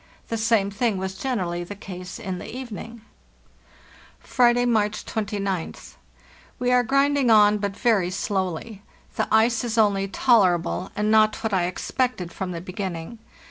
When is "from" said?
12.31-12.49